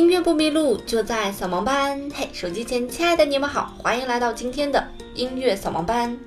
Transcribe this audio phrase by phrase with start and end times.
[0.00, 2.00] 音乐不迷路，就在扫盲班。
[2.14, 4.82] 嘿，手机前亲爱的你们好，欢迎来到今天的
[5.14, 6.18] 音乐扫盲班。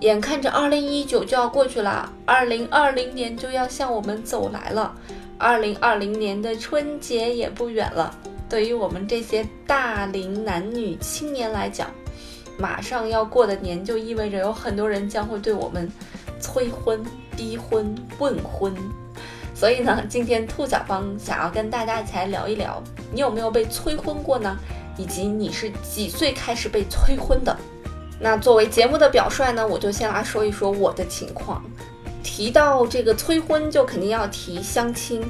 [0.00, 4.94] 眼看着二零一九就要过去了，二零二零年就要向我们走来了，
[5.36, 8.16] 二零二零年的春节也不远了。
[8.48, 11.90] 对于我们这些大龄男女青年来讲，
[12.58, 15.86] 马上要过的年就意味着有很多人将会对我们
[16.40, 17.04] 催婚、
[17.36, 18.74] 逼婚、问婚。
[19.62, 24.58] 所以呢，今天兔小芳想要跟大家一起来聊一聊，你有没有被催婚过呢？
[24.96, 27.56] 以及你是几岁开始被催婚的？
[28.18, 31.62] 那作为节目的表率呢，我就先来说一说我的情况。
[32.24, 35.22] 提到这个催婚，就肯定要提相亲。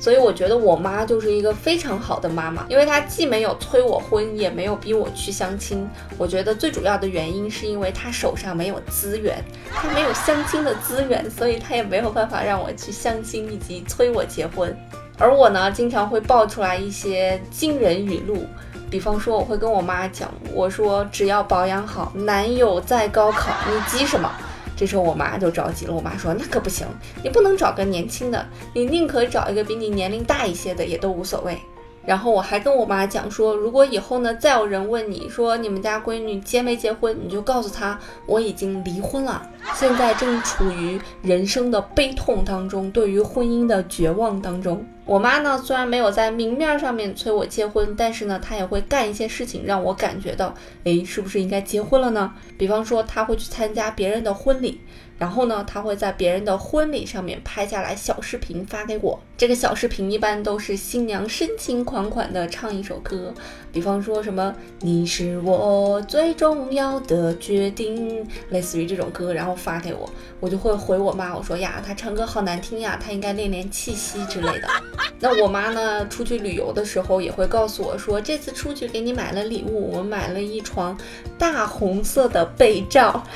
[0.00, 5.86] 所以我觉得我妈就是一个非常好的妈妈，因为她既没有催我婚，也没有逼我去相亲。
[6.16, 14.74] 我觉得最主要的原因是因为她手上没有资源，她没有相亲的资源，所以她也没有办法让我去相亲以及催我结婚。
[15.18, 18.46] 而我呢，经常会爆出来一些惊人语录，
[18.88, 24.32] 比方说我会跟我妈讲，我说只要保养好，男友在高考，你急什么？
[24.80, 26.86] 这时候我妈就着急了，我妈说那可不行，
[27.22, 31.58] 你不能找个年轻的，你宁可找一个比你年龄大一些的也都无所谓。
[32.02, 44.82] 然后我还跟我妈讲说，如果以后呢再有人问你说你们家闺女结没结婚，你就告诉她我已经离婚了，现在正处于人生的悲痛当中，对于婚姻的绝望当中。
[45.10, 52.32] 我妈呢，虽然没有在明面上面催我结婚，但是呢，她也会干一些事情，让我感觉到，哎，是不是应该结婚了呢？
[52.56, 54.80] 比方说，她会去参加别人的婚礼。
[55.18, 59.20] 然后呢，她会在别人的婚礼上面拍下来小视频发给我。
[59.36, 63.34] 这个小视频一般都是新娘深情款款的唱一首歌，
[63.70, 70.08] 比方说什么“你是我最重要的决定”，类似于这种歌，然后发给我，
[70.38, 74.68] 我就会回我妈，我说呀，她唱歌好难听呀，她应该练练气息之类的。
[75.18, 80.96] 那我妈呢，出去旅游的时候也会告诉我说，这次出去给你买了礼物，我买了一床
[81.38, 83.22] 大红色的被罩。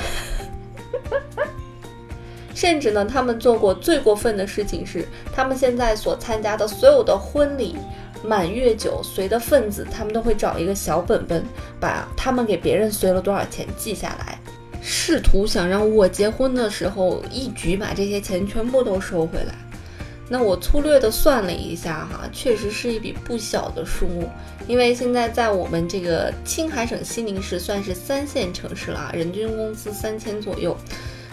[2.54, 7.76] 甚至呢，他们做过最过分的事情是，他们现在所参加的所有的婚礼、
[8.24, 11.44] 满月酒随的份子，他们都会找一个小本本，
[11.80, 14.38] 把他们给别人随了多少钱记下来，
[14.80, 19.54] 试图想让我结婚的时候一举把这些钱全部都收回来。
[20.37, 24.28] 那我粗略的算了一下哈，确实是一笔不小的数目，
[24.67, 30.77] 因为现在在我们这个青海省西宁市算是三线城市了，人均工资三千左右。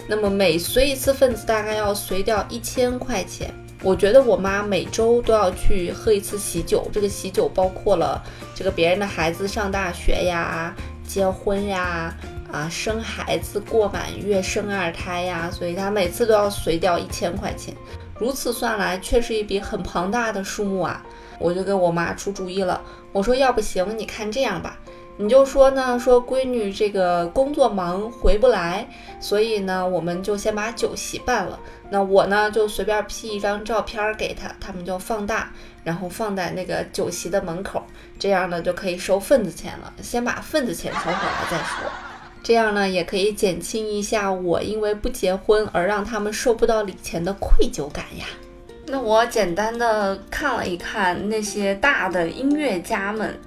[0.06, 3.52] 那么每随一次份子大概要随掉一千块钱。
[3.82, 8.22] 我觉得我妈每周都要去喝一次喜酒，这个喜酒包括了
[8.54, 10.72] 这个别人的孩子上大学呀、
[11.04, 12.14] 结婚呀、
[12.52, 17.74] 啊生孩子、过满月、生二胎呀，所以她每次都要随掉一千块钱。
[18.22, 21.04] 如此算来，却是一笔很庞大的数目啊！
[21.40, 24.78] 我就给我妈出主意了，我说要不行，你看这样吧。
[25.16, 28.88] 你就说呢，说闺女这个工作忙回不来，
[29.18, 31.58] 所以呢，我们就先把酒席办了。
[31.90, 35.50] 那我呢，就随便 P 一张照片给她，他们就放大，
[35.82, 37.84] 然后放在那个酒席的门口，
[38.20, 39.92] 这样呢就可以收份子钱了。
[40.00, 41.90] 先把份子钱收回来再说，
[42.42, 48.26] 这样呢也可以减轻一下我因为不结婚而让他们收不到礼钱的愧疚感呀。
[48.86, 53.38] 那我简单的看了一看那些大的音乐家们。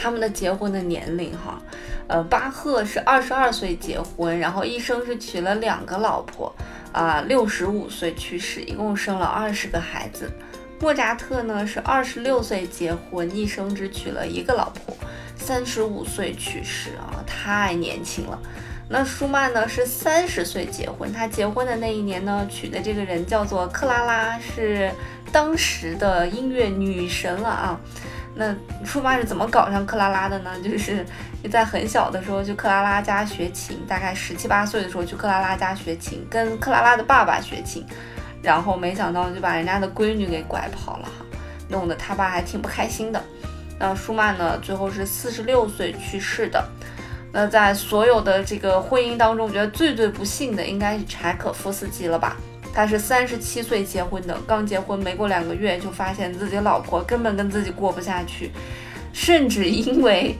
[0.00, 1.60] 他们的结婚的年龄哈，
[2.06, 6.54] 呃，巴赫是二十二岁结婚，然后一生是娶了两个老婆，
[6.92, 10.30] 啊，六十五岁去世，一共生了二十个孩子。
[10.78, 14.96] 莫扎特呢是二十六岁结婚，一生只娶了一个老婆，
[15.48, 18.38] 三十五岁去世啊，太年轻了。
[18.86, 24.92] 那舒曼呢是三十岁结婚，他结婚的那一年呢娶的这个人叫做克拉拉，是
[25.32, 27.80] 当时的音乐女神了啊。
[28.34, 28.54] 那
[28.84, 30.50] 舒曼是怎么搞上克拉拉的呢？
[30.62, 31.02] 就是
[31.50, 37.86] 在很小的时候去克拉拉家学琴，大概十七八岁的时候去克拉拉家学琴，跟克拉拉的爸爸学琴，
[38.42, 41.08] 然后没想到就把人家的闺女给拐跑了，
[41.70, 43.24] 弄得他爸还挺不开心的。
[43.78, 46.66] 那舒曼呢，最后是四十六岁去世的。
[47.32, 52.36] 那在所有的这个婚姻当中，我觉得最最不幸的应该是柴可夫斯基了吧。
[52.74, 58.50] 他是三十七岁结婚的，刚结婚没过两个月，就发现自己老婆根本跟自己过不下去，
[59.12, 60.36] 甚至因为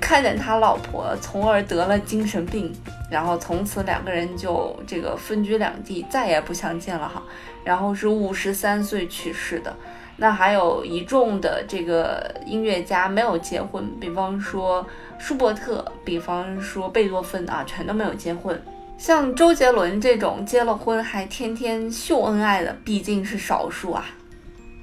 [0.00, 2.72] 看见他老婆，从而得了精神病，
[3.10, 7.22] 然后从此两个人就这个分居两地，再也不相见了哈。
[7.64, 9.74] 然后是五十三岁去世的。
[10.22, 14.86] 那还有一众的这个音乐家没有结婚，比方说
[15.18, 18.56] 舒伯特，比方说贝多芬啊，全都没有结婚。
[18.96, 24.04] 像周杰伦这种结了婚还天天秀恩爱的，毕竟是少数啊。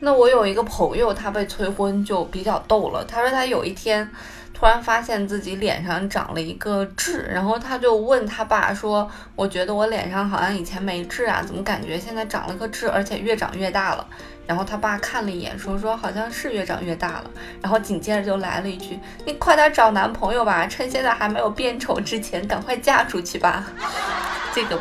[0.02, 3.06] 那我有一个朋友，他被催婚就比较逗了。
[3.06, 4.06] 他说他有一天
[4.60, 14.06] 突然发现自己脸上长了一个痣，然后他就问他爸说：“我觉得我脸上好像以前没痣啊，怎么感觉现在长了个痣，而且越长越大了？”
[14.46, 17.32] 然后他爸看了一眼，说：“说好像是越长越大了。”
[17.64, 23.66] 然后紧接着就来了一句：“你快点找男朋友吧，趁现在还没有变丑之前，赶快嫁出去吧。”
[24.54, 24.78] 这个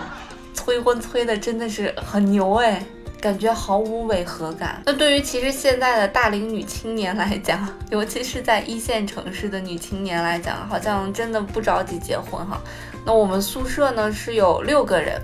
[0.55, 2.83] 催婚催的真的是很牛哎。
[3.21, 4.83] 感觉毫无违和感。
[4.87, 12.61] 那对于其实现在的大龄女青年来讲， 尤其是在一线城市的女青年来讲，好像真的不着急结婚哈。
[13.05, 15.21] 那我们宿舍呢是有六个人，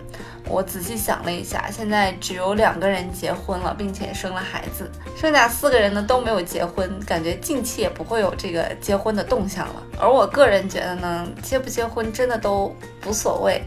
[0.49, 9.83] 我仔细想了一下，现在只有两个人结婚了，并且生了孩子，剩下四个人呢都没有结婚，感觉近期也不会有这个结婚的动向了。
[9.99, 12.75] 而我个人觉得呢，结不结婚真的都
[13.07, 13.63] 无所谓。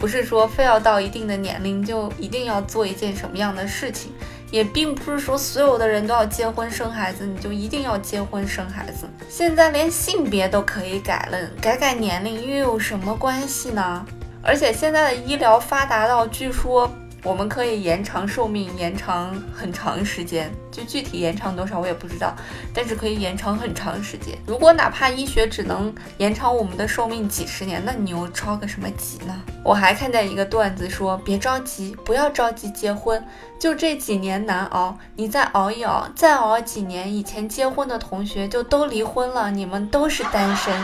[0.00, 4.10] 不是说非要到一定的年龄就一定要做一件什么样的事情，
[4.50, 9.06] 也并不是说所有的人都要结婚生孩子，你就一定要结婚生孩子。
[9.28, 14.04] 现在连性别都可以改了，改改年龄又有什么关系呢？
[14.42, 16.90] 而且现在的医疗发达到，据说。
[17.22, 22.34] 我们可以延长寿命，延长很长时间，就具体延长多少我也不知道，
[22.74, 24.36] 但是可以延长很长时间。
[24.46, 29.38] 如果哪怕医学只能延长我们的寿命几十年，那你又着个什么急呢？
[29.62, 33.22] 我还看见一个段子说，别着急，不要着急结婚，
[33.58, 40.74] 就这几年难熬，你再熬一熬，再熬几年，以前结婚的同学就都离婚了，你们都是单身。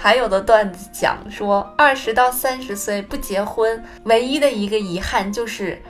[0.00, 5.82] 还有的段子讲说，二十到三十岁不结婚，唯一的一个遗憾就是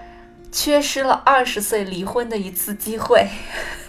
[0.50, 3.28] 缺失了二十岁离婚的一次机会，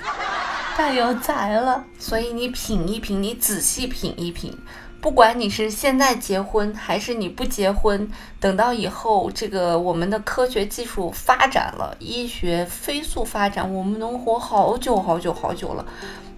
[0.75, 1.85] 太有才了。
[1.97, 4.55] 所以你品一品，你仔细品一品，
[5.01, 8.09] 不管你是现在结婚还是你不结婚，
[8.39, 15.85] 等到以后这个我们的科学技术发展了，医学飞速发展，我们能活好久好久好久了。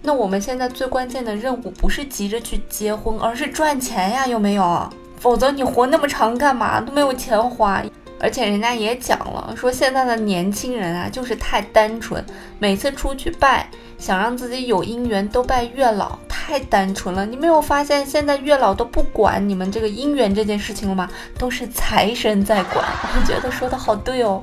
[0.02, 4.88] 那我们现在最关键的任务不是急着去结婚，而是赚钱呀，有没有？
[5.18, 6.80] 否则你活那么长干嘛？
[6.80, 7.82] 都没有钱花。
[8.20, 12.24] 而且人家也讲了，说现在的年轻人啊，就是太单纯，
[12.60, 13.68] 每次出去拜，
[13.98, 17.24] 想让自己有姻缘都拜月老，太单纯了。
[17.24, 21.08] 你没有发现现在月老都不管你们这个姻缘这件事情了吗？
[21.38, 22.84] 都是财神在管。
[22.84, 24.42] 我觉得说的好对哦。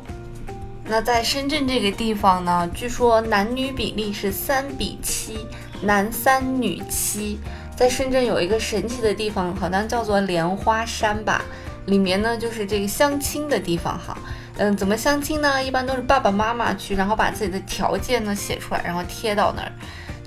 [0.85, 5.45] 那在深圳这个地方呢，据说男女比例是三比七，
[5.81, 7.37] 男三女七。
[7.75, 11.41] 在深圳有一个神奇的地方，好像叫做莲花山吧，
[11.85, 14.17] 里面呢就是这个相亲的地方哈。
[14.57, 15.61] 嗯，怎么相亲呢？
[15.61, 19.71] 一般都是爸爸妈妈去，然后把自己的条件呢写出来，然后贴到那儿。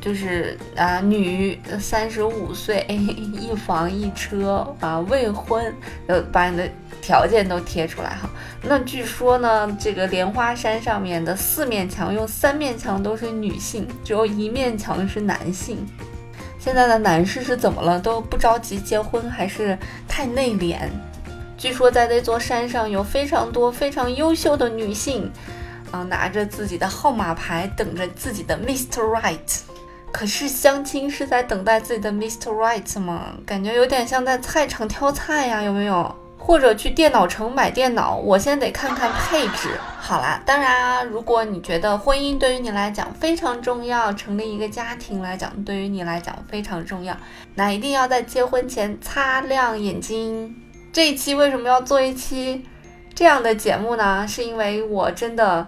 [0.03, 5.73] 就是啊，女三十五岁， 一房一车啊，未婚，
[6.09, 6.69] 呃，把你的
[7.01, 8.29] 条件都贴出来哈。
[8.63, 15.87] 那据说呢，这个莲花山上面的四面墙，用三面墙都是女性，只有一面墙是男性。
[16.59, 18.01] 现在的男士是怎么了？
[18.01, 19.79] 都不着急结婚，还是
[20.09, 20.79] 太内敛？
[21.57, 25.31] 据说在那座山上有非常多非常优秀的女性，
[25.93, 29.01] 啊，拿着自己的号码牌，等着自己的 Mr.
[29.01, 29.61] Right。
[30.13, 32.53] 可是相亲是在等待自己的 Mr.
[32.53, 33.33] Right 吗？
[33.47, 36.15] 感觉有点像在菜场挑菜呀，有没有？
[36.39, 38.17] 或者去电脑城买电脑？
[38.17, 39.71] 我先得看看配置。
[39.99, 47.17] 好啦，当然啊，如果你觉得婚姻对于你来讲非常重要，成立一个家庭来讲对于你来讲非常重要，
[47.55, 50.55] 那一定要在结婚前擦亮眼睛。
[50.93, 52.67] 这一期为什么要做一期
[53.15, 54.27] 这样的节目呢？
[54.29, 55.67] 是因为我真的。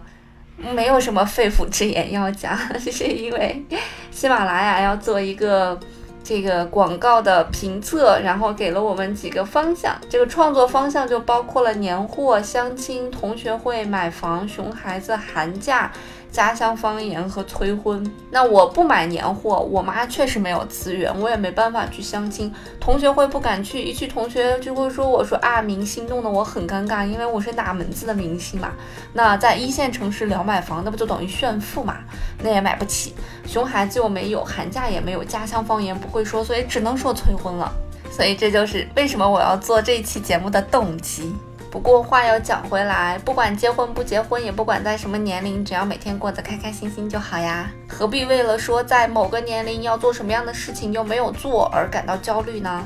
[0.57, 3.65] 没有什么肺腑之言要讲， 是因为
[4.11, 5.79] 喜马拉雅要做一个
[6.23, 9.97] 这个广告的评测，然后给了我们几个方向。
[10.09, 15.91] 这个创作方向就包括了年货、相亲、同学会、买房、熊孩子、寒假。
[16.35, 22.53] 家乡方言和催婚，那我不买年货，我妈确实没有资源，我也没办法去相亲。
[22.81, 28.73] 同学会不敢去，一去同学就会说我说啊明星弄得我很尴尬，因为我是哪门子的明星嘛。
[29.13, 31.99] 那在一线城市聊买房，那不就等于炫富嘛？
[32.43, 33.15] 那也买不起，
[33.47, 37.73] 熊孩子又没有，寒假也没有，家乡方言不会说，所以只能说催婚了。
[38.11, 41.33] 所以这就是为什么我要做这一期节目的动机。
[41.75, 47.69] 不过话要讲回来，不管结婚不结婚，也不管在什么年龄，只要每天过得开开心心就好呀。
[47.89, 52.85] 何必为了说在某个年龄要做什么样的事情又没有做而感到焦虑呢？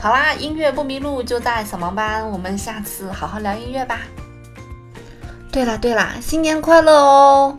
[0.00, 4.00] 好啦，音乐不迷路就在小盲班，我们下次好好聊音乐吧。
[5.52, 7.56] 对啦对啦，新年快乐哦！